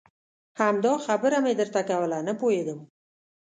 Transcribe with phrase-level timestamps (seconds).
[0.61, 2.79] همدا خبره مې درته کوله نه پوهېدم.